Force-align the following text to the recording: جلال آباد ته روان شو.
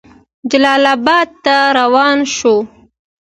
جلال 0.49 0.83
آباد 0.95 1.29
ته 1.45 1.55
روان 1.79 2.17
شو. 2.35 2.55